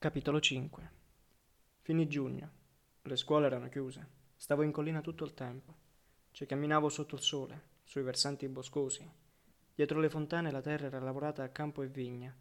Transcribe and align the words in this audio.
Capitolo 0.00 0.38
5 0.38 0.90
Finì 1.80 2.06
giugno. 2.06 2.50
Le 3.02 3.16
scuole 3.16 3.46
erano 3.46 3.68
chiuse. 3.68 4.06
Stavo 4.36 4.62
in 4.62 4.70
collina 4.70 5.00
tutto 5.00 5.24
il 5.24 5.34
tempo. 5.34 5.74
Ci 6.30 6.46
camminavo 6.46 6.88
sotto 6.88 7.16
il 7.16 7.20
sole, 7.20 7.62
sui 7.82 8.02
versanti 8.02 8.46
boscosi. 8.46 9.10
Dietro 9.74 9.98
le 9.98 10.08
fontane 10.08 10.52
la 10.52 10.60
terra 10.60 10.86
era 10.86 11.00
lavorata 11.00 11.42
a 11.42 11.48
campo 11.48 11.82
e 11.82 11.88
vigna. 11.88 12.32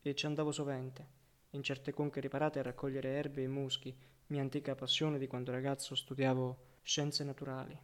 E 0.00 0.14
ci 0.14 0.26
andavo 0.26 0.52
sovente, 0.52 1.08
in 1.50 1.64
certe 1.64 1.92
conche 1.92 2.20
riparate 2.20 2.60
a 2.60 2.62
raccogliere 2.62 3.14
erbe 3.14 3.42
e 3.42 3.48
muschi, 3.48 3.92
mia 4.26 4.40
antica 4.40 4.76
passione 4.76 5.18
di 5.18 5.26
quando 5.26 5.50
ragazzo 5.50 5.96
studiavo 5.96 6.78
scienze 6.82 7.24
naturali. 7.24 7.76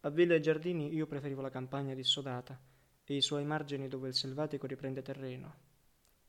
A 0.00 0.10
ville 0.10 0.34
e 0.34 0.40
giardini 0.40 0.92
io 0.92 1.06
preferivo 1.06 1.40
la 1.40 1.50
campagna 1.50 1.94
dissodata 1.94 2.60
e 3.04 3.14
i 3.14 3.22
suoi 3.22 3.44
margini 3.44 3.86
dove 3.86 4.08
il 4.08 4.14
selvatico 4.16 4.66
riprende 4.66 5.02
terreno. 5.02 5.54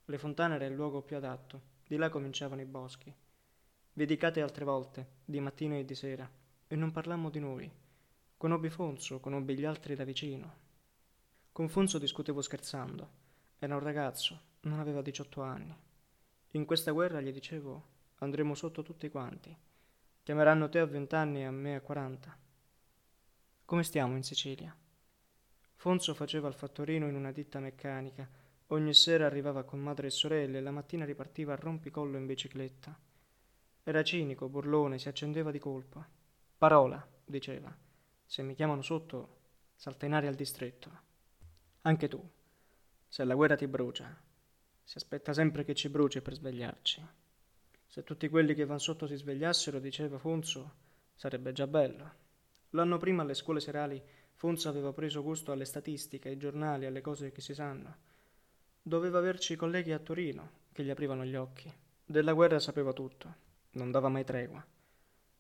Le 0.06 0.18
fontane 0.20 0.54
era 0.54 0.68
il 0.68 0.76
luogo 0.76 1.02
più 1.02 1.16
adatto 1.16 1.77
di 1.88 1.96
là 1.96 2.10
cominciavano 2.10 2.62
i 2.62 2.66
boschi. 2.66 3.14
Vedicate 3.94 4.42
altre 4.42 4.66
volte, 4.66 5.08
di 5.24 5.40
mattina 5.40 5.76
e 5.76 5.86
di 5.86 5.96
sera, 5.96 6.30
e 6.68 6.76
non 6.76 6.92
parlammo 6.92 7.30
di 7.30 7.40
noi. 7.40 7.72
Conobbi 8.36 8.70
Fonso, 8.70 9.20
conobbi 9.20 9.58
gli 9.58 9.66
altri 9.66 9.96
da 9.96 10.04
vicino. 10.04 10.66
Con 11.52 11.70
Fonso 11.70 11.98
discutevo 11.98 12.42
scherzando. 12.42 13.10
Era 13.58 13.76
un 13.76 13.82
ragazzo, 13.82 14.40
non 14.62 14.80
aveva 14.80 15.02
18 15.02 15.42
anni. 15.42 15.76
In 16.52 16.66
questa 16.66 16.92
guerra 16.92 17.22
gli 17.22 17.32
dicevo, 17.32 17.84
andremo 18.18 18.54
sotto 18.54 18.84
tutti 18.84 19.10
quanti. 19.10 19.56
Chiameranno 20.22 20.70
te 20.70 20.80
a 20.80 20.86
20 20.86 21.16
anni 21.16 21.40
e 21.40 21.46
a 21.46 21.52
me 21.52 21.76
a 21.76 21.82
40. 21.82 22.38
Come 23.66 23.84
stiamo 23.84 24.16
in 24.16 24.24
Sicilia? 24.24 24.76
Fonso 25.76 26.14
faceva 26.14 26.48
il 26.48 26.54
fattorino 26.54 27.08
in 27.08 27.16
una 27.16 27.32
ditta 27.32 27.60
meccanica 27.60 28.30
Ogni 28.68 28.94
sera 28.94 29.26
arrivava 29.26 29.64
con 29.64 29.80
madre 29.80 30.08
e 30.08 30.10
sorelle 30.12 30.58
e 30.58 30.62
la 30.62 30.72
mattina 30.72 31.06
ripartiva 31.06 31.54
a 31.54 31.56
rompicollo 31.56 32.18
in 32.18 32.26
bicicletta. 32.26 33.00
Era 33.84 34.04
cinico, 34.04 34.50
burlone, 34.50 35.00
si 35.00 35.08
accendeva 35.08 35.52
di 35.52 35.60
colpo. 35.60 36.04
Parola, 36.58 37.08
diceva. 37.24 37.74
Se 38.26 38.44
mi 38.44 38.56
chiamano 38.56 38.82
sotto, 38.82 39.38
salta 39.76 40.06
in 40.06 40.14
aria 40.14 40.28
al 40.28 40.36
distretto. 40.36 40.92
Anche 41.84 42.10
tu. 42.10 42.22
Se 43.08 43.24
la 43.24 43.36
guerra 43.36 43.56
ti 43.56 43.68
brucia, 43.68 44.14
si 44.84 44.98
aspetta 44.98 45.32
sempre 45.32 45.64
che 45.64 45.74
ci 45.74 45.88
bruci 45.88 46.22
per 46.22 46.34
svegliarci. 46.34 47.08
Se 47.88 48.04
tutti 48.04 48.28
quelli 48.28 48.54
che 48.54 48.66
van 48.66 48.82
sotto 48.82 49.08
si 49.08 49.16
svegliassero, 49.16 49.80
diceva 49.80 50.18
Fonso, 50.18 50.74
sarebbe 51.16 51.54
già 51.54 51.68
bello. 51.68 52.12
L'anno 52.72 52.98
prima 52.98 53.22
alle 53.22 53.34
scuole 53.34 53.62
serali 53.62 54.04
Fonso 54.34 54.68
aveva 54.68 54.92
preso 54.92 55.24
gusto 55.24 55.54
alle 55.54 55.64
statistiche, 55.64 56.28
ai 56.28 56.38
giornali, 56.38 56.86
alle 56.86 57.00
cose 57.00 57.32
che 57.32 57.40
si 57.40 57.54
sanno. 57.54 57.96
Doveva 58.88 59.18
averci 59.18 59.58
colleghi 59.58 59.92
a 59.92 60.00
Torino 60.00 60.50
che 60.72 60.82
gli 60.82 60.90
aprivano 60.90 61.26
gli 61.26 61.36
occhi. 61.36 61.70
Della 62.06 62.32
guerra 62.32 62.58
sapeva 62.58 62.94
tutto, 62.94 63.36
non 63.72 63.92
dava 63.92 64.08
mai 64.08 64.24
tregua. 64.24 64.66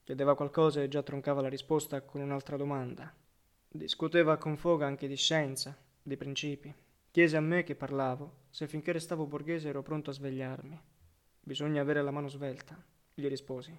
Chiedeva 0.03 0.35
qualcosa 0.35 0.81
e 0.81 0.89
già 0.89 1.01
troncava 1.01 1.39
la 1.39 1.47
risposta 1.47 2.01
con 2.01 2.19
un'altra 2.19 2.57
domanda. 2.57 3.09
Discuteva 3.69 4.35
con 4.35 4.57
foga 4.57 4.85
anche 4.85 5.07
di 5.07 5.15
scienza, 5.15 5.77
di 6.03 6.17
principi. 6.17 6.75
Chiese 7.09 7.37
a 7.37 7.39
me 7.39 7.63
che 7.63 7.75
parlavo 7.75 8.47
se 8.49 8.67
finché 8.67 8.91
restavo 8.91 9.25
borghese 9.25 9.69
ero 9.69 9.81
pronto 9.81 10.09
a 10.09 10.13
svegliarmi. 10.13 10.81
Bisogna 11.39 11.79
avere 11.79 12.03
la 12.03 12.11
mano 12.11 12.27
svelta, 12.27 12.77
gli 13.13 13.27
risposi. 13.27 13.73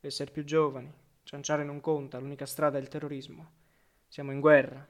Essere 0.00 0.30
più 0.30 0.44
giovani, 0.44 0.90
cianciare 1.24 1.62
non 1.62 1.82
conta, 1.82 2.18
l'unica 2.18 2.46
strada 2.46 2.78
è 2.78 2.80
il 2.80 2.88
terrorismo. 2.88 3.50
Siamo 4.08 4.32
in 4.32 4.40
guerra. 4.40 4.88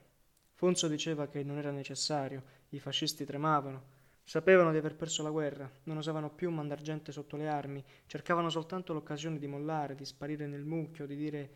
Fonso 0.53 0.87
diceva 0.87 1.27
che 1.27 1.42
non 1.42 1.59
era 1.59 1.73
necessario, 1.73 2.45
i 2.69 2.79
fascisti 2.79 3.25
tremavano, 3.25 3.94
Sapevano 4.27 4.72
di 4.72 4.78
aver 4.78 4.97
perso 4.97 5.22
la 5.22 5.30
guerra, 5.30 5.70
non 5.84 5.98
osavano 5.98 6.30
più 6.30 6.50
mandar 6.50 6.80
gente 6.80 7.12
sotto 7.12 7.36
le 7.36 7.47
armi, 7.47 7.84
cercavano 8.06 8.48
soltanto 8.48 8.94
l'occasione 8.94 9.39
di 9.39 9.47
mollare, 9.47 9.94
di 9.94 10.06
sparire 10.06 10.47
nel 10.47 10.64
mucchio, 10.64 11.06
di 11.06 11.14
dire 11.14 11.50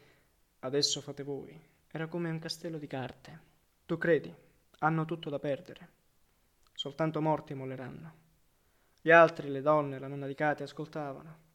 adesso 0.61 1.00
fate 1.00 1.22
voi. 1.22 1.58
Era 1.91 2.06
come 2.06 2.28
un 2.30 2.39
castello 2.39 2.77
di 2.77 2.86
carte. 2.86 3.40
Tu 3.86 3.96
credi? 3.96 4.33
Hanno 4.80 5.07
tutto 5.07 5.30
da 5.30 5.39
perdere. 5.39 5.89
Soltanto 6.74 7.23
morti 7.23 7.55
molleranno. 7.55 8.27
Gli 9.01 9.11
altri, 9.11 9.48
le 9.48 9.62
donne, 9.62 9.98
la 9.98 10.07
nonna 10.07 10.27
di 10.27 10.34
Cate, 10.34 10.64
ascoltavano. 10.64 11.46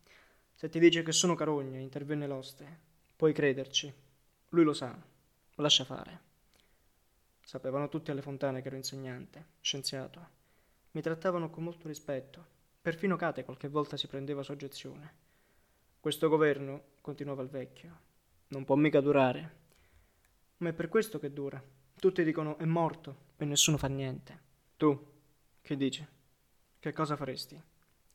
Se 0.56 0.68
ti 0.68 0.80
dice 0.80 1.04
che 1.04 1.12
sono 1.12 1.36
carogne, 1.36 1.80
intervenne 1.80 2.26
l'oste, 2.26 2.80
puoi 3.16 3.34
crederci. 3.34 3.94
Lui 4.50 4.64
lo 4.64 4.74
sa, 4.74 4.98
lascia 5.56 5.84
fare. 5.84 6.20
Sapevano 7.42 7.88
tutti 7.88 8.10
alle 8.10 8.22
fontane 8.24 8.62
che 8.62 8.68
ero 8.68 8.78
insegnante, 8.78 9.46
scienziato. 9.62 10.42
Mi 10.94 11.02
trattavano 11.02 11.50
con 11.50 11.64
molto 11.64 11.88
rispetto. 11.88 12.46
Perfino 12.80 13.16
Cate 13.16 13.44
qualche 13.44 13.68
volta 13.68 13.98
si 13.98 14.08
prendeva 14.08 14.44
soggezione. 14.44 15.14
Questo 16.00 16.30
governo, 16.30 16.84
continuava 17.02 17.42
il 17.42 17.50
vecchio, 17.50 18.00
non 18.50 18.64
può 18.64 18.76
mica 18.76 19.02
durare. 19.02 19.62
Ma 20.58 20.70
è 20.70 20.74
per 20.74 20.90
questo 20.90 21.18
che 21.18 21.34
dura. 21.34 21.64
Tutti 21.96 22.24
dicono 22.24 22.58
è 22.58 22.66
morto 22.66 23.32
e 23.38 23.46
nessuno 23.46 23.78
fa 23.78 23.88
niente. 23.88 24.42
Tu, 24.78 25.12
che 25.62 25.76
dici? 25.76 26.06
Che 26.78 26.94
cosa 26.94 27.16
faresti? 27.16 27.60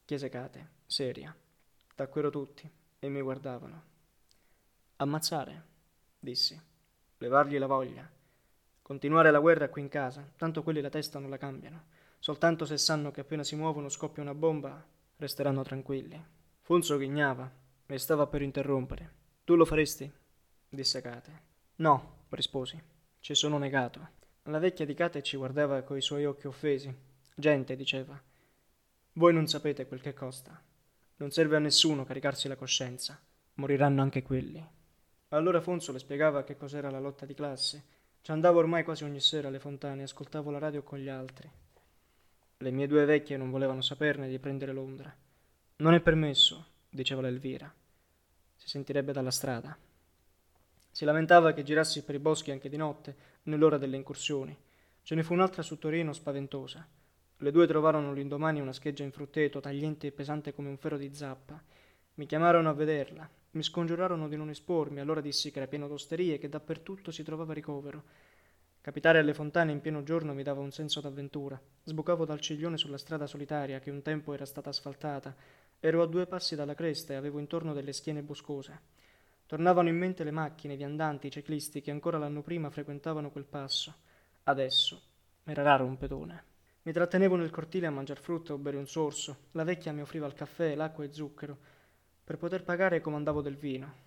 chiese 0.05 0.29
Cate, 0.29 0.69
seria. 0.87 1.35
Tacquero 1.97 2.31
tutti 2.31 2.71
e 3.01 3.09
mi 3.09 3.21
guardavano. 3.21 3.83
Ammazzare, 4.97 5.65
dissi. 6.21 6.61
Levargli 7.19 7.59
la 7.59 7.67
voglia. 7.67 8.09
Continuare 8.83 9.33
la 9.33 9.41
guerra 9.41 9.69
qui 9.69 9.81
in 9.81 9.89
casa, 9.89 10.31
tanto 10.37 10.63
quelli 10.63 10.81
la 10.81 10.91
testa 10.91 11.19
non 11.19 11.31
la 11.31 11.39
cambiano. 11.39 11.97
Soltanto 12.29 12.67
se 12.67 12.77
sanno 12.77 13.11
che 13.11 13.23
appena 13.23 13.43
si 13.43 13.57
muovono 13.57 13.89
scoppia 13.89 14.23
una 14.23 14.35
bomba, 14.35 14.85
resteranno 15.17 15.63
tranquilli. 15.63 16.23
Funzo 16.61 16.99
ghignava 16.99 17.51
e 17.87 17.97
stava 17.97 18.27
per 18.27 18.43
interrompere. 18.43 19.13
Tu 19.45 19.55
lo 19.55 19.65
faresti? 19.65 20.13
disse 20.69 21.01
Kate. 21.01 21.43
No, 21.77 22.27
risposi. 22.29 22.79
Ci 23.19 23.35
sono 23.35 23.57
negato. 23.57 24.09
La 24.43 24.59
vecchia 24.59 24.85
di 24.85 24.93
Kate 24.93 25.23
ci 25.23 25.39
guardava 25.39 25.81
coi 25.81 26.03
suoi 26.03 26.27
occhi 26.27 26.47
offesi. 26.47 26.95
Gente, 27.35 27.75
diceva. 27.77 28.23
Voi 29.15 29.33
non 29.33 29.47
sapete 29.47 29.87
quel 29.87 30.03
che 30.03 30.13
costa. 30.13 30.63
Non 31.17 31.31
serve 31.31 31.57
a 31.57 31.61
nessuno 31.61 32.05
caricarsi 32.05 32.47
la 32.47 32.57
coscienza. 32.57 33.19
Moriranno 33.55 34.03
anche 34.03 34.21
quelli. 34.21 34.63
Allora 35.29 35.63
Fonso 35.63 35.93
le 35.93 35.99
spiegava 35.99 36.45
che 36.45 36.59
cos'era 36.59 36.91
la 36.91 37.01
lotta 37.01 37.25
di 37.25 37.33
classe. 37.33 37.85
Ci 38.21 38.31
andavo 38.33 38.59
ormai 38.59 38.85
quasi 38.85 39.05
ogni 39.05 39.21
sera 39.21 39.49
alle 39.49 39.61
fontane 39.61 40.03
e 40.03 40.05
ascoltavo 40.05 40.51
la 40.51 40.59
radio 40.59 40.83
con 40.83 40.99
gli 40.99 41.09
altri. 41.09 41.51
Le 42.61 42.73
mie 42.73 42.89
due 42.89 43.05
vecchie 43.05 43.37
non 43.37 43.51
volevano 43.51 43.81
saperne 43.83 44.27
di 44.27 44.41
prendere 44.41 44.73
Londra. 44.73 45.15
Non 45.77 45.95
è 45.95 46.01
permesso, 46.01 46.67
diceva 46.91 47.21
l'Elvira. 47.21 47.73
Si 48.57 48.69
sentirebbe 48.69 49.13
dalla 49.13 49.31
strada. 49.31 49.79
Si 50.91 51.05
lamentava 51.05 51.53
che 51.53 51.63
girassi 51.63 52.03
per 52.03 52.17
i 52.17 52.19
boschi 52.19 52.51
anche 52.51 52.69
di 52.69 52.77
notte, 52.77 53.15
nell'ora 53.45 53.79
delle 53.79 53.95
incursioni. 53.95 54.59
Ce 55.03 55.15
ne 55.15 55.23
fu 55.23 55.35
un'altra 55.35 55.63
su 55.63 55.79
Torino 55.79 56.13
spaventosa. 56.13 56.85
Le 57.37 57.51
due 57.53 57.69
trovarono 57.69 58.13
l'indomani 58.13 58.59
una 58.59 58.73
scheggia 58.73 59.05
in 59.05 59.13
frutteto, 59.13 59.61
tagliente 59.61 60.09
e 60.09 60.13
pesante 60.13 60.53
come 60.53 60.69
un 60.69 60.79
ferro 60.79 60.97
di 60.97 61.15
zappa. 61.15 61.63
Mi 62.15 62.27
chiamarono 62.27 62.71
a 62.71 62.75
vederla. 62.75 63.31
Mi 63.53 63.63
scongiurarono 63.63 64.27
di 64.27 64.35
non 64.35 64.51
espormi, 64.51 64.99
allora 64.99 65.21
dissi 65.21 65.53
che 65.53 65.59
era 65.59 65.69
pieno 65.69 65.87
d'osterie 65.87 66.35
e 66.35 66.39
che 66.39 66.49
dappertutto 66.49 67.13
si 67.13 67.23
trovava 67.23 67.53
ricovero. 67.53 68.03
Capitare 68.81 69.19
alle 69.19 69.35
fontane 69.35 69.73
in 69.73 69.81
pieno 69.81 70.03
giorno 70.03 70.33
mi 70.33 70.43
dava 70.43 70.61
un 70.61 70.71
senso 70.71 71.01
d'avventura. 71.01 71.61
Sbucavo 71.83 72.25
dal 72.25 72.41
ciglione 72.41 72.79
sulla 72.79 72.97
strada 72.97 73.27
solitaria 73.27 73.81
che 73.81 73.91
un 73.91 74.03
tempo 74.03 74.33
era 74.33 74.47
stata 74.47 74.71
asfaltata. 74.71 75.35
Ero 75.81 76.03
a 76.03 76.07
due 76.07 76.27
passi 76.27 76.55
dalla 76.55 76.75
cresta 76.75 77.13
e 77.13 77.17
avevo 77.17 77.39
intorno 77.39 77.75
delle 77.75 77.93
schiene 77.93 78.23
boscose. 78.23 78.81
Tornavano 79.47 79.89
in 79.89 79.97
mente 79.97 80.25
le 80.25 80.31
macchine, 80.31 80.75
i 80.75 80.77
viandanti, 80.77 81.27
i 81.27 81.31
ciclisti 81.31 81.81
che 81.81 81.91
ancora 81.91 82.19
l'anno 82.19 82.43
prima 82.43 82.71
frequentavano 82.71 83.31
quel 83.31 83.45
passo. 83.45 83.95
Adesso 84.45 85.03
era 85.45 85.63
raro 85.63 85.85
un 85.85 85.99
pedone. 85.99 86.45
Mi 86.83 86.93
trattenevo 86.93 87.37
nel 87.37 87.51
cortile 87.51 87.87
a 87.87 87.91
mangiar 87.91 88.19
frutta 88.19 88.53
o 88.53 88.59
bere 88.59 88.77
un 88.77 88.87
sorso. 88.87 89.49
La 89.53 89.65
vecchia 89.65 89.93
mi 89.93 90.01
offriva 90.01 90.27
il 90.27 90.35
caffè, 90.35 90.75
l'acqua 90.75 91.05
e 91.05 91.13
zucchero. 91.13 91.59
Per 92.25 92.37
poter 92.39 92.63
pagare 92.63 93.01
comandavo 93.01 93.43
del 93.43 93.57
vino. 93.57 94.07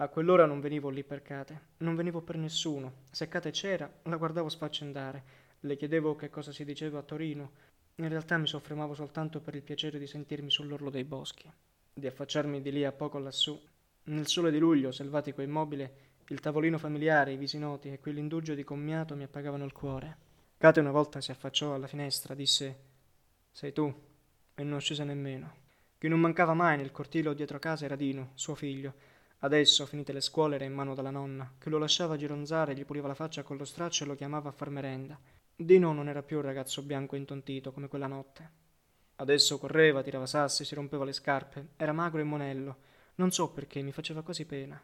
A 0.00 0.08
quell'ora 0.08 0.46
non 0.46 0.60
venivo 0.60 0.88
lì 0.88 1.04
per 1.04 1.20
Cate, 1.20 1.60
non 1.78 1.94
venivo 1.94 2.22
per 2.22 2.38
nessuno. 2.38 3.02
Se 3.10 3.28
Cate 3.28 3.50
c'era, 3.50 3.90
la 4.04 4.16
guardavo 4.16 4.48
sfaccendare, 4.48 5.22
le 5.60 5.76
chiedevo 5.76 6.16
che 6.16 6.30
cosa 6.30 6.52
si 6.52 6.64
diceva 6.64 7.00
a 7.00 7.02
Torino. 7.02 7.50
In 7.96 8.08
realtà 8.08 8.38
mi 8.38 8.46
soffermavo 8.46 8.94
soltanto 8.94 9.40
per 9.40 9.56
il 9.56 9.62
piacere 9.62 9.98
di 9.98 10.06
sentirmi 10.06 10.50
sull'orlo 10.50 10.88
dei 10.88 11.04
boschi, 11.04 11.52
di 11.92 12.06
affacciarmi 12.06 12.62
di 12.62 12.72
lì 12.72 12.84
a 12.86 12.92
poco 12.92 13.18
lassù. 13.18 13.60
Nel 14.04 14.26
sole 14.26 14.50
di 14.50 14.58
luglio, 14.58 14.90
selvatico 14.90 15.42
e 15.42 15.44
immobile, 15.44 15.94
il 16.28 16.40
tavolino 16.40 16.78
familiare, 16.78 17.32
i 17.32 17.36
visi 17.36 17.58
noti 17.58 17.92
e 17.92 18.00
quell'indugio 18.00 18.54
di 18.54 18.64
commiato 18.64 19.14
mi 19.14 19.24
appagavano 19.24 19.66
il 19.66 19.72
cuore. 19.72 20.16
Cate 20.56 20.80
una 20.80 20.92
volta 20.92 21.20
si 21.20 21.30
affacciò 21.30 21.74
alla 21.74 21.86
finestra, 21.86 22.34
disse 22.34 22.78
Sei 23.52 23.74
tu, 23.74 23.94
e 24.54 24.62
non 24.62 24.80
scese 24.80 25.04
nemmeno. 25.04 25.56
Chi 25.98 26.08
non 26.08 26.20
mancava 26.20 26.54
mai 26.54 26.78
nel 26.78 26.90
cortile 26.90 27.28
o 27.28 27.34
dietro 27.34 27.58
casa 27.58 27.84
era 27.84 27.96
Dino, 27.96 28.30
suo 28.32 28.54
figlio, 28.54 29.18
Adesso, 29.42 29.86
finite 29.86 30.12
le 30.12 30.20
scuole, 30.20 30.56
era 30.56 30.64
in 30.64 30.74
mano 30.74 30.94
dalla 30.94 31.10
nonna, 31.10 31.54
che 31.58 31.70
lo 31.70 31.78
lasciava 31.78 32.16
gironzare, 32.16 32.74
gli 32.74 32.84
puliva 32.84 33.08
la 33.08 33.14
faccia 33.14 33.42
con 33.42 33.56
lo 33.56 33.64
straccio 33.64 34.04
e 34.04 34.06
lo 34.06 34.14
chiamava 34.14 34.50
a 34.50 34.52
far 34.52 34.68
merenda. 34.68 35.18
Dino 35.56 35.92
non 35.94 36.08
era 36.08 36.22
più 36.22 36.36
un 36.36 36.42
ragazzo 36.42 36.82
bianco 36.82 37.14
e 37.14 37.18
intontito 37.18 37.72
come 37.72 37.88
quella 37.88 38.06
notte. 38.06 38.50
Adesso 39.16 39.58
correva, 39.58 40.02
tirava 40.02 40.26
sassi, 40.26 40.66
si 40.66 40.74
rompeva 40.74 41.04
le 41.04 41.12
scarpe, 41.12 41.68
era 41.76 41.92
magro 41.92 42.20
e 42.20 42.24
monello. 42.24 42.76
Non 43.16 43.30
so 43.30 43.50
perché, 43.50 43.80
mi 43.80 43.92
faceva 43.92 44.22
quasi 44.22 44.44
pena. 44.44 44.82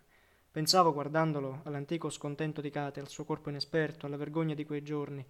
Pensavo, 0.51 0.95
guardandolo, 0.95 1.61
all'antico 1.65 2.09
scontento 2.09 2.63
di 2.63 2.71
Kate, 2.71 3.01
al 3.01 3.09
suo 3.09 3.25
corpo 3.25 3.51
inesperto, 3.51 4.07
alla 4.07 4.17
vergogna 4.17 4.55
di 4.55 4.65
quei 4.65 4.83
giorni. 4.83 5.25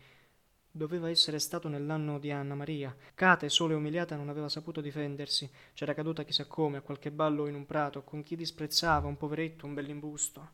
Doveva 0.77 1.09
essere 1.09 1.39
stato 1.39 1.69
nell'anno 1.69 2.19
di 2.19 2.31
Anna 2.31 2.55
Maria. 2.55 2.95
Kate, 3.15 3.49
sola 3.49 3.73
e 3.73 3.77
umiliata, 3.77 4.15
non 4.15 4.29
aveva 4.29 4.51
saputo 4.51 4.83
difendersi. 4.83 5.51
C'era 5.73 5.95
caduta 5.95 6.23
chissà 6.23 6.45
come, 6.45 6.77
a 6.77 6.83
qualche 6.83 7.11
ballo 7.11 7.47
in 7.47 7.55
un 7.55 7.65
prato, 7.65 8.03
con 8.03 8.23
chi 8.23 8.37
disprezzava, 8.37 9.09
un 9.09 9.17
poveretto, 9.17 9.65
un 9.65 9.73
bell'imbusto. 9.73 10.51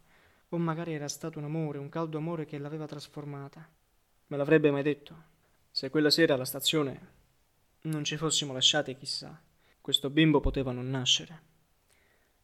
O 0.50 0.58
magari 0.58 0.92
era 0.92 1.08
stato 1.08 1.40
un 1.40 1.46
amore, 1.46 1.78
un 1.78 1.88
caldo 1.88 2.18
amore 2.18 2.44
che 2.44 2.58
l'aveva 2.58 2.86
trasformata. 2.86 3.68
Me 4.28 4.36
l'avrebbe 4.36 4.70
mai 4.70 4.84
detto? 4.84 5.24
Se 5.72 5.90
quella 5.90 6.10
sera 6.10 6.34
alla 6.34 6.44
stazione 6.44 7.08
non 7.82 8.04
ci 8.04 8.16
fossimo 8.16 8.52
lasciati, 8.52 8.94
chissà, 8.94 9.42
questo 9.80 10.08
bimbo 10.08 10.38
poteva 10.38 10.70
non 10.70 10.88
nascere. 10.88 11.42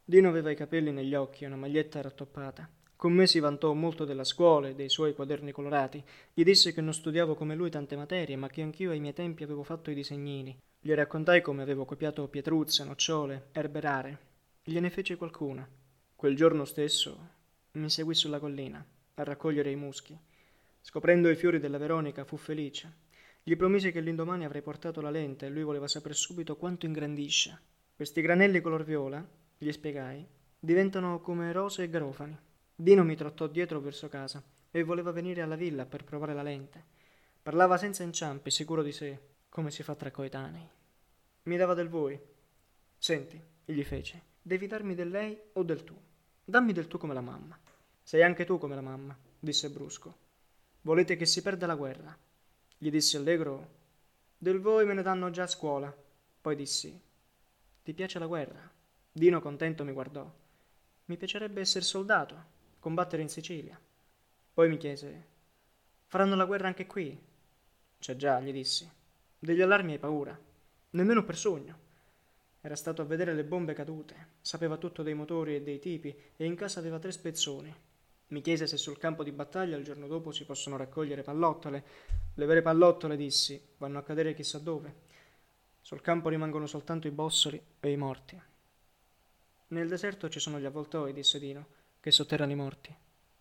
Dino 0.04 0.28
aveva 0.28 0.50
i 0.50 0.56
capelli 0.56 0.90
negli 0.90 1.14
occhi 1.14 1.44
e 1.44 1.46
una 1.46 1.54
maglietta 1.54 2.02
rattoppata. 2.02 2.68
Con 2.98 3.12
me 3.12 3.28
si 3.28 3.38
vantò 3.38 3.74
molto 3.74 4.04
della 4.04 4.24
scuola 4.24 4.66
e 4.66 4.74
dei 4.74 4.88
suoi 4.88 5.14
quaderni 5.14 5.52
colorati. 5.52 6.02
Gli 6.34 6.42
disse 6.42 6.72
che 6.72 6.80
non 6.80 6.92
studiavo 6.92 7.36
come 7.36 7.54
lui 7.54 7.70
tante 7.70 7.94
materie, 7.94 8.34
ma 8.34 8.48
che 8.48 8.60
anch'io 8.60 8.90
ai 8.90 8.98
miei 8.98 9.12
tempi 9.12 9.44
avevo 9.44 9.62
fatto 9.62 9.92
i 9.92 9.94
disegnini. 9.94 10.58
Gli 10.80 10.90
raccontai 10.90 11.40
come 11.40 11.62
avevo 11.62 11.84
copiato 11.84 12.26
pietruzze, 12.26 12.82
nocciole, 12.82 13.50
erbe 13.52 13.78
rare. 13.78 14.18
Gliene 14.64 14.90
fece 14.90 15.14
qualcuna. 15.14 15.64
Quel 16.16 16.34
giorno 16.34 16.64
stesso 16.64 17.28
mi 17.74 17.88
seguì 17.88 18.14
sulla 18.14 18.40
collina 18.40 18.84
a 19.14 19.22
raccogliere 19.22 19.70
i 19.70 19.76
muschi. 19.76 20.18
Scoprendo 20.80 21.30
i 21.30 21.36
fiori 21.36 21.60
della 21.60 21.78
Veronica 21.78 22.24
fu 22.24 22.36
felice. 22.36 22.92
Gli 23.44 23.54
promisi 23.54 23.92
che 23.92 24.00
l'indomani 24.00 24.44
avrei 24.44 24.62
portato 24.62 25.00
la 25.00 25.10
lente 25.10 25.46
e 25.46 25.50
lui 25.50 25.62
voleva 25.62 25.86
sapere 25.86 26.14
subito 26.14 26.56
quanto 26.56 26.86
ingrandisce. 26.86 27.60
Questi 27.94 28.20
granelli 28.22 28.60
color 28.60 28.82
viola, 28.82 29.24
gli 29.56 29.70
spiegai, 29.70 30.26
diventano 30.58 31.20
come 31.20 31.52
rose 31.52 31.84
e 31.84 31.88
garofani. 31.88 32.46
Dino 32.80 33.02
mi 33.02 33.16
trottò 33.16 33.48
dietro 33.48 33.80
verso 33.80 34.08
casa 34.08 34.40
e 34.70 34.84
voleva 34.84 35.10
venire 35.10 35.42
alla 35.42 35.56
villa 35.56 35.84
per 35.84 36.04
provare 36.04 36.32
la 36.32 36.44
lente. 36.44 36.84
Parlava 37.42 37.76
senza 37.76 38.04
inciampi, 38.04 38.52
sicuro 38.52 38.84
di 38.84 38.92
sé, 38.92 39.18
come 39.48 39.72
si 39.72 39.82
fa 39.82 39.96
tra 39.96 40.12
coetanei. 40.12 40.70
Mi 41.42 41.56
dava 41.56 41.74
del 41.74 41.88
voi. 41.88 42.16
Senti, 42.96 43.42
gli 43.64 43.82
fece, 43.82 44.22
devi 44.40 44.68
darmi 44.68 44.94
del 44.94 45.08
lei 45.10 45.36
o 45.54 45.64
del 45.64 45.82
tu. 45.82 46.00
Dammi 46.44 46.72
del 46.72 46.86
tu 46.86 46.98
come 46.98 47.14
la 47.14 47.20
mamma. 47.20 47.58
Sei 48.00 48.22
anche 48.22 48.44
tu 48.44 48.58
come 48.58 48.76
la 48.76 48.80
mamma, 48.80 49.18
disse 49.40 49.70
brusco. 49.70 50.16
Volete 50.82 51.16
che 51.16 51.26
si 51.26 51.42
perda 51.42 51.66
la 51.66 51.74
guerra? 51.74 52.16
Gli 52.78 52.90
dissi 52.90 53.16
allegro. 53.16 53.70
Del 54.38 54.60
voi 54.60 54.86
me 54.86 54.94
ne 54.94 55.02
danno 55.02 55.30
già 55.30 55.42
a 55.42 55.48
scuola. 55.48 55.92
Poi 56.40 56.54
dissi. 56.54 56.96
Ti 57.82 57.92
piace 57.92 58.20
la 58.20 58.26
guerra? 58.26 58.70
Dino 59.10 59.40
contento 59.40 59.82
mi 59.82 59.90
guardò. 59.90 60.32
Mi 61.06 61.16
piacerebbe 61.16 61.60
essere 61.60 61.84
soldato 61.84 62.56
combattere 62.78 63.22
in 63.22 63.28
Sicilia. 63.28 63.78
Poi 64.52 64.68
mi 64.68 64.76
chiese, 64.76 65.26
faranno 66.06 66.34
la 66.36 66.44
guerra 66.44 66.68
anche 66.68 66.86
qui? 66.86 67.18
C'è 67.98 68.16
già, 68.16 68.40
gli 68.40 68.52
dissi. 68.52 68.90
Degli 69.38 69.60
allarmi 69.60 69.92
hai 69.92 69.98
paura, 69.98 70.38
nemmeno 70.90 71.24
per 71.24 71.36
sogno. 71.36 71.86
Era 72.60 72.74
stato 72.74 73.02
a 73.02 73.04
vedere 73.04 73.34
le 73.34 73.44
bombe 73.44 73.72
cadute, 73.72 74.30
sapeva 74.40 74.76
tutto 74.76 75.02
dei 75.02 75.14
motori 75.14 75.54
e 75.54 75.62
dei 75.62 75.78
tipi 75.78 76.14
e 76.36 76.44
in 76.44 76.56
casa 76.56 76.80
aveva 76.80 76.98
tre 76.98 77.12
spezzoni. 77.12 77.74
Mi 78.28 78.40
chiese 78.40 78.66
se 78.66 78.76
sul 78.76 78.98
campo 78.98 79.22
di 79.22 79.32
battaglia 79.32 79.76
il 79.76 79.84
giorno 79.84 80.06
dopo 80.06 80.32
si 80.32 80.44
possono 80.44 80.76
raccogliere 80.76 81.22
pallottole. 81.22 81.84
Le 82.34 82.46
vere 82.46 82.62
pallottole, 82.62 83.16
dissi, 83.16 83.60
vanno 83.78 83.98
a 83.98 84.02
cadere 84.02 84.34
chissà 84.34 84.58
dove. 84.58 85.06
Sul 85.80 86.00
campo 86.00 86.28
rimangono 86.28 86.66
soltanto 86.66 87.06
i 87.06 87.12
bossoli 87.12 87.60
e 87.80 87.90
i 87.90 87.96
morti. 87.96 88.40
Nel 89.68 89.88
deserto 89.88 90.28
ci 90.28 90.40
sono 90.40 90.58
gli 90.58 90.64
avvoltoi, 90.66 91.12
disse 91.12 91.38
Dino 91.38 91.76
che 92.08 92.14
sotterrano 92.14 92.52
i 92.52 92.54
morti. 92.54 92.94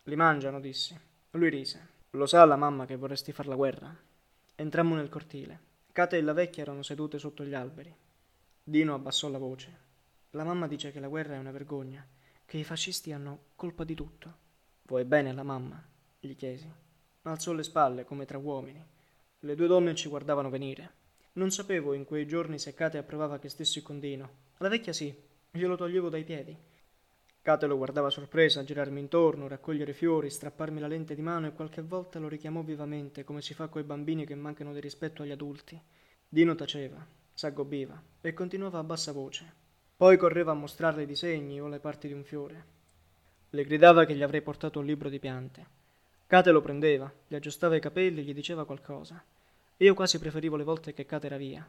Li 0.04 0.16
mangiano, 0.18 0.60
dissi. 0.60 1.00
Lui 1.32 1.50
rise. 1.50 1.88
Lo 2.12 2.26
sa 2.26 2.44
la 2.44 2.58
mamma 2.58 2.86
che 2.86 2.98
vorresti 2.98 3.32
far 3.32 3.48
la 3.48 3.56
guerra? 3.56 3.96
Entrammo 4.56 4.96
nel 4.96 5.08
cortile. 5.08 5.60
Kate 5.94 6.18
e 6.18 6.22
la 6.22 6.34
vecchia 6.34 6.64
erano 6.64 6.84
sedute 6.84 7.18
sotto 7.18 7.46
gli 7.46 7.54
alberi. 7.54 7.96
Dino 8.62 8.94
abbassò 8.94 9.30
la 9.30 9.38
voce. 9.38 9.86
La 10.32 10.44
mamma 10.44 10.68
dice 10.68 10.92
che 10.92 11.00
la 11.00 11.08
guerra 11.08 11.36
è 11.36 11.38
una 11.38 11.52
vergogna, 11.52 12.06
che 12.44 12.58
i 12.58 12.66
fascisti 12.66 13.14
hanno 13.14 13.46
colpa 13.56 13.86
di 13.86 13.96
tutto. 13.96 14.36
Vuoi 14.82 15.06
bene 15.06 15.30
alla 15.30 15.44
mamma? 15.44 15.82
gli 16.20 16.36
chiesi. 16.36 16.70
Alzò 17.22 17.54
le 17.54 17.64
spalle 17.64 18.04
come 18.04 18.26
tra 18.26 18.38
uomini. 18.38 18.86
Le 19.40 19.56
due 19.56 19.68
donne 19.68 19.96
ci 19.96 20.10
guardavano 20.10 20.50
venire. 20.50 20.92
Non 21.34 21.52
sapevo 21.52 21.94
in 21.94 22.04
quei 22.04 22.28
giorni 22.28 22.60
se 22.60 22.74
Kate 22.74 22.98
approvava 22.98 23.40
che 23.40 23.48
stessi 23.48 23.82
con 23.82 24.02
Dino. 24.02 24.30
La 24.58 24.68
vecchia 24.68 24.92
sì, 24.92 25.18
glielo 25.52 25.78
toglievo 25.78 26.10
dai 26.10 26.26
piedi. 26.26 26.76
Kate 27.48 27.66
lo 27.66 27.78
guardava 27.78 28.10
sorpresa, 28.10 28.66
girarmi 28.66 29.00
intorno, 29.00 29.48
raccogliere 29.48 29.94
fiori, 29.94 30.30
strapparmi 30.30 30.82
la 30.82 30.88
lente 30.88 31.16
di 31.16 31.22
mano 31.22 31.48
e 31.48 31.54
qualche 31.54 31.82
volta 31.82 32.20
lo 32.20 32.28
richiamò 32.28 32.62
vivamente, 32.62 33.24
come 33.24 33.42
si 33.42 33.54
fa 33.54 33.68
coi 33.68 33.84
bambini 33.84 34.26
che 34.26 34.36
mancano 34.36 34.74
di 34.74 34.82
rispetto 34.82 35.24
agli 35.24 35.32
adulti. 35.32 35.82
Dino 36.28 36.56
taceva, 36.56 37.08
s'aggobbiva 37.34 38.04
e 38.20 38.34
continuava 38.34 38.80
a 38.80 38.84
bassa 38.84 39.14
voce. 39.14 39.54
Poi 39.96 40.18
correva 40.18 40.52
a 40.52 40.56
mostrarle 40.56 41.04
i 41.04 41.06
disegni 41.06 41.62
o 41.62 41.70
le 41.70 41.80
parti 41.80 42.08
di 42.08 42.14
un 42.14 42.26
fiore. 42.26 42.66
Le 43.52 43.64
gridava 43.64 44.04
che 44.04 44.14
gli 44.14 44.24
avrei 44.24 44.42
portato 44.42 44.80
un 44.80 44.86
libro 44.86 45.08
di 45.08 45.20
piante. 45.20 45.66
Kate 46.28 46.52
lo 46.52 46.60
prendeva, 46.60 47.10
gli 47.30 47.36
aggiustava 47.36 47.78
i 47.78 47.80
capelli, 47.80 48.24
gli 48.24 48.34
diceva 48.34 48.66
qualcosa. 48.66 49.24
Io 49.78 49.94
quasi 49.94 50.20
preferivo 50.20 50.58
le 50.58 50.66
volte 50.66 50.92
che 50.92 51.06
Kate 51.06 51.28
era 51.28 51.38
via. 51.38 51.66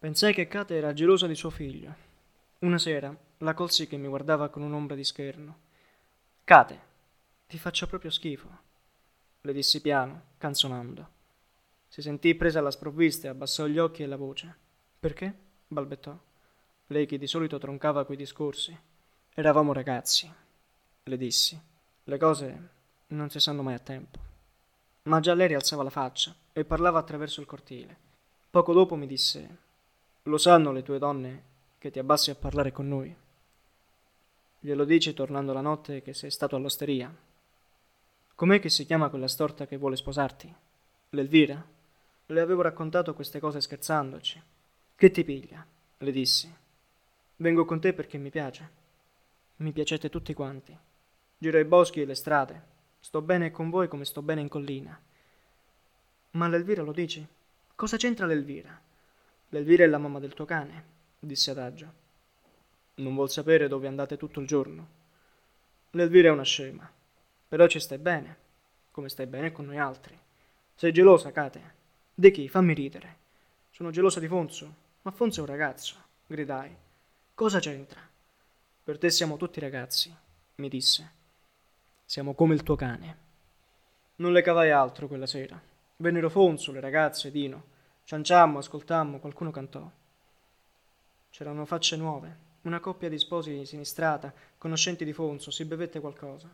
Pensai 0.00 0.34
che 0.34 0.48
Kate 0.48 0.74
era 0.74 0.92
gelosa 0.92 1.28
di 1.28 1.36
suo 1.36 1.50
figlio. 1.50 1.94
Una 2.58 2.78
sera, 2.78 3.16
la 3.38 3.54
colsi 3.54 3.86
che 3.86 3.96
mi 3.96 4.08
guardava 4.08 4.48
con 4.48 4.62
un'ombra 4.62 4.96
di 4.96 5.04
scherno. 5.04 5.58
Cate, 6.44 6.80
ti 7.46 7.58
faccio 7.58 7.86
proprio 7.86 8.10
schifo, 8.10 8.48
le 9.42 9.52
dissi 9.52 9.80
piano, 9.80 10.22
canzonando. 10.38 11.14
Si 11.88 12.02
sentì 12.02 12.34
presa 12.34 12.58
alla 12.58 12.70
sprovvista 12.70 13.26
e 13.26 13.30
abbassò 13.30 13.66
gli 13.66 13.78
occhi 13.78 14.02
e 14.02 14.06
la 14.06 14.16
voce. 14.16 14.54
Perché? 14.98 15.32
balbettò. 15.68 16.16
Lei 16.88 17.06
che 17.06 17.18
di 17.18 17.26
solito 17.26 17.58
troncava 17.58 18.04
quei 18.04 18.16
discorsi. 18.16 18.76
Eravamo 19.34 19.72
ragazzi, 19.72 20.32
le 21.04 21.16
dissi. 21.16 21.60
Le 22.04 22.18
cose 22.18 22.68
non 23.08 23.30
si 23.30 23.40
sanno 23.40 23.62
mai 23.62 23.74
a 23.74 23.78
tempo. 23.78 24.18
Ma 25.02 25.20
già 25.20 25.34
lei 25.34 25.48
rialzava 25.48 25.82
la 25.82 25.90
faccia 25.90 26.34
e 26.52 26.64
parlava 26.64 26.98
attraverso 26.98 27.40
il 27.40 27.46
cortile. 27.46 27.96
Poco 28.50 28.72
dopo 28.72 28.96
mi 28.96 29.06
disse: 29.06 29.56
Lo 30.22 30.38
sanno 30.38 30.72
le 30.72 30.82
tue 30.82 30.98
donne 30.98 31.42
che 31.78 31.90
ti 31.90 31.98
abbassi 31.98 32.30
a 32.30 32.34
parlare 32.34 32.72
con 32.72 32.88
noi? 32.88 33.14
Glielo 34.66 34.84
dici 34.84 35.14
tornando 35.14 35.52
la 35.52 35.60
notte 35.60 36.02
che 36.02 36.12
sei 36.12 36.28
stato 36.28 36.56
all'osteria. 36.56 37.14
Com'è 38.34 38.58
che 38.58 38.68
si 38.68 38.84
chiama 38.84 39.10
quella 39.10 39.28
storta 39.28 39.64
che 39.64 39.76
vuole 39.76 39.94
sposarti? 39.94 40.52
L'Elvira? 41.10 41.64
Le 42.26 42.40
avevo 42.40 42.62
raccontato 42.62 43.14
queste 43.14 43.38
cose 43.38 43.60
scherzandoci. 43.60 44.42
Che 44.96 45.10
ti 45.12 45.22
piglia? 45.22 45.64
Le 45.98 46.10
dissi. 46.10 46.52
Vengo 47.36 47.64
con 47.64 47.78
te 47.78 47.92
perché 47.92 48.18
mi 48.18 48.28
piace. 48.30 48.68
Mi 49.58 49.70
piacete 49.70 50.08
tutti 50.08 50.34
quanti. 50.34 50.76
Giro 51.38 51.60
i 51.60 51.64
boschi 51.64 52.00
e 52.00 52.04
le 52.04 52.16
strade. 52.16 52.62
Sto 52.98 53.22
bene 53.22 53.52
con 53.52 53.70
voi 53.70 53.86
come 53.86 54.04
sto 54.04 54.20
bene 54.20 54.40
in 54.40 54.48
collina. 54.48 55.00
Ma 56.32 56.48
l'Elvira 56.48 56.82
lo 56.82 56.90
dici? 56.90 57.24
Cosa 57.76 57.96
c'entra 57.96 58.26
l'Elvira? 58.26 58.76
L'Elvira 59.50 59.84
è 59.84 59.86
la 59.86 59.98
mamma 59.98 60.18
del 60.18 60.34
tuo 60.34 60.44
cane, 60.44 60.84
disse 61.20 61.52
adagio. 61.52 62.04
Non 62.96 63.14
vuol 63.14 63.30
sapere 63.30 63.68
dove 63.68 63.86
andate 63.88 64.16
tutto 64.16 64.40
il 64.40 64.46
giorno. 64.46 64.88
L'Elvira 65.90 66.28
è 66.28 66.32
una 66.32 66.42
scema. 66.42 66.90
Però 67.48 67.66
ci 67.66 67.78
stai 67.78 67.98
bene, 67.98 68.36
come 68.90 69.08
stai 69.08 69.26
bene 69.26 69.52
con 69.52 69.66
noi 69.66 69.78
altri. 69.78 70.18
Sei 70.74 70.92
gelosa, 70.92 71.30
Kate? 71.30 71.74
Di 72.14 72.30
chi? 72.30 72.48
Fammi 72.48 72.74
ridere. 72.74 73.16
Sono 73.70 73.90
gelosa 73.90 74.18
di 74.18 74.26
Fonso, 74.28 74.74
ma 75.02 75.10
Fonso 75.10 75.40
è 75.40 75.42
un 75.42 75.48
ragazzo, 75.48 75.96
gridai. 76.26 76.74
Cosa 77.34 77.60
c'entra? 77.60 78.00
Per 78.82 78.98
te 78.98 79.10
siamo 79.10 79.36
tutti 79.36 79.60
ragazzi, 79.60 80.14
mi 80.56 80.68
disse. 80.68 81.12
Siamo 82.04 82.34
come 82.34 82.54
il 82.54 82.62
tuo 82.62 82.76
cane. 82.76 83.18
Non 84.16 84.32
le 84.32 84.40
cavai 84.40 84.70
altro 84.70 85.06
quella 85.06 85.26
sera. 85.26 85.60
Vennero 85.96 86.30
Fonso, 86.30 86.72
le 86.72 86.80
ragazze, 86.80 87.30
Dino. 87.30 87.74
Cianciammo, 88.04 88.58
ascoltammo, 88.58 89.18
qualcuno 89.18 89.50
cantò. 89.50 89.90
C'erano 91.28 91.66
facce 91.66 91.96
nuove, 91.96 92.36
una 92.66 92.80
coppia 92.80 93.08
di 93.08 93.18
sposi 93.18 93.64
sinistrata, 93.64 94.32
conoscenti 94.58 95.04
di 95.04 95.12
Fonso, 95.12 95.50
si 95.50 95.64
bevette 95.64 96.00
qualcosa. 96.00 96.52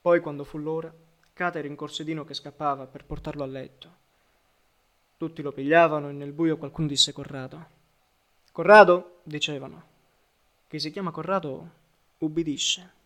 Poi, 0.00 0.20
quando 0.20 0.44
fu 0.44 0.58
l'ora, 0.58 0.92
Kate 1.32 1.60
rincorse 1.60 2.04
Dino 2.04 2.24
che 2.24 2.34
scappava 2.34 2.86
per 2.86 3.04
portarlo 3.04 3.42
a 3.42 3.46
letto. 3.46 3.96
Tutti 5.16 5.42
lo 5.42 5.52
pigliavano 5.52 6.08
e 6.08 6.12
nel 6.12 6.32
buio 6.32 6.56
qualcuno 6.56 6.86
disse 6.86 7.12
Corrado. 7.12 7.66
Corrado, 8.52 9.20
dicevano. 9.22 9.82
Chi 10.68 10.78
si 10.78 10.90
chiama 10.90 11.10
Corrado 11.10 11.70
ubbidisce. 12.18 12.96